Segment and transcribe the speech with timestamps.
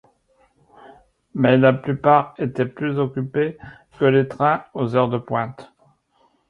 [1.35, 3.59] Mais la plupart étaient plus occupés
[3.99, 5.71] que les trains aux heures de pointe.